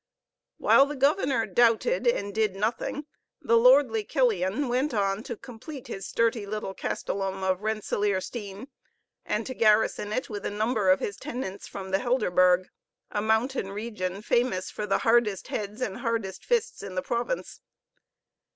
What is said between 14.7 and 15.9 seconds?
for the hardest heads